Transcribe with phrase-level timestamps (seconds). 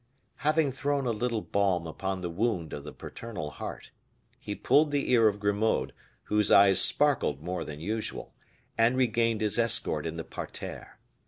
[0.37, 3.91] Having thrown a little balm upon the wound of the paternal heart,
[4.39, 5.93] he pulled the ear of Grimaud,
[6.23, 8.33] whose eyes sparkled more than usual,
[8.79, 10.97] and regained his escort in the parterre.